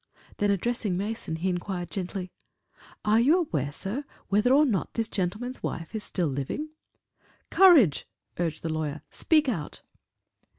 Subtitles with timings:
[0.37, 2.31] Then addressing Mason, he inquired gently,
[3.05, 6.69] "Are you aware, sir, whether or not this gentleman's wife is still living?"
[7.51, 8.07] "Courage,"
[8.39, 9.83] urged the lawyer; "speak out."